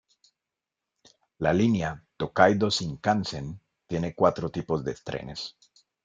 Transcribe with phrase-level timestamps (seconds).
[1.47, 5.55] La línea Tōkaidō Shinkansen tiene cuatro tipos de trenes.